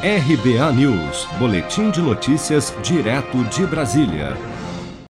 [0.00, 4.36] RBA News, Boletim de Notícias, direto de Brasília.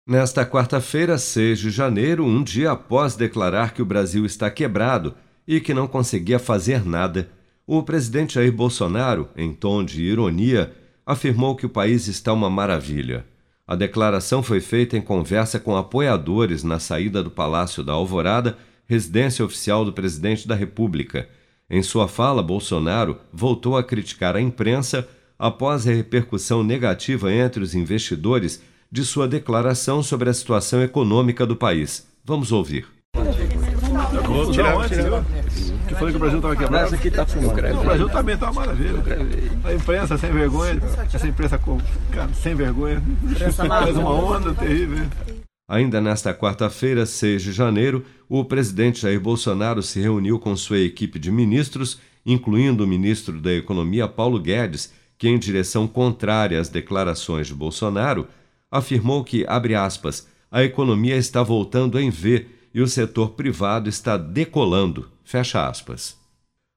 [0.05, 5.15] Nesta quarta-feira, 6 de janeiro, um dia após declarar que o Brasil está quebrado
[5.47, 7.29] e que não conseguia fazer nada,
[7.65, 10.73] o presidente Jair Bolsonaro, em tom de ironia,
[11.07, 13.25] afirmou que o país está uma maravilha.
[13.65, 19.45] A declaração foi feita em conversa com apoiadores na saída do Palácio da Alvorada, residência
[19.45, 21.29] oficial do presidente da República.
[21.73, 25.09] Em sua fala, Bolsonaro voltou a criticar a imprensa
[25.39, 31.57] após a repercussão negativa entre os investidores de sua declaração sobre a situação econômica do
[31.57, 32.07] país.
[32.23, 32.87] Vamos ouvir.
[33.15, 35.25] Vou tirar, vou tirar.
[35.89, 36.85] Que falei que o Brasil estava quebrado.
[36.85, 37.81] Essa aqui tá fumando.
[37.81, 39.03] O Brasil também está uma maravilha.
[39.65, 40.79] A imprensa sem vergonha,
[41.11, 41.59] essa imprensa
[42.11, 43.03] cara, sem vergonha,
[43.57, 45.07] faz uma onda terrível.
[45.73, 48.05] Ainda nesta quarta-feira, 6 de janeiro,
[48.35, 53.53] o presidente Jair Bolsonaro se reuniu com sua equipe de ministros, incluindo o ministro da
[53.53, 58.27] Economia Paulo Guedes, que, em direção contrária às declarações de Bolsonaro,
[58.71, 64.17] afirmou que, abre aspas, a economia está voltando em V e o setor privado está
[64.17, 66.17] decolando, fecha aspas.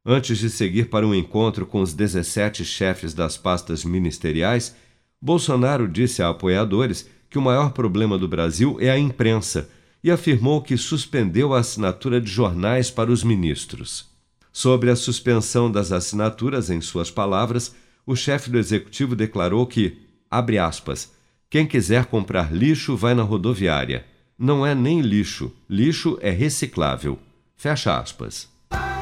[0.06, 4.76] Antes de seguir para um encontro com os 17 chefes das pastas ministeriais,
[5.22, 9.70] Bolsonaro disse a apoiadores que o maior problema do Brasil é a imprensa
[10.06, 14.06] e afirmou que suspendeu a assinatura de jornais para os ministros.
[14.54, 17.74] Sobre a suspensão das assinaturas, em suas palavras,
[18.06, 19.98] o chefe do executivo declarou que,
[20.30, 21.12] abre aspas,
[21.50, 24.06] quem quiser comprar lixo vai na rodoviária.
[24.38, 27.18] Não é nem lixo, lixo é reciclável.
[27.58, 28.48] Fecha aspas.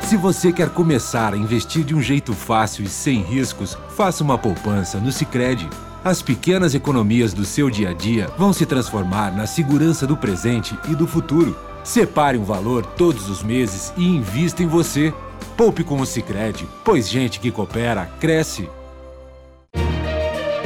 [0.03, 4.37] Se você quer começar a investir de um jeito fácil e sem riscos, faça uma
[4.37, 5.67] poupança no Sicredi.
[6.03, 10.77] As pequenas economias do seu dia a dia vão se transformar na segurança do presente
[10.89, 11.57] e do futuro.
[11.81, 15.13] Separe um valor todos os meses e invista em você.
[15.55, 18.69] Poupe com o Sicredi, pois gente que coopera cresce.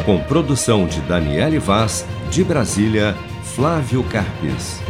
[0.05, 4.81] Com produção de Daniele Vaz, de Brasília, Flávio Carpes.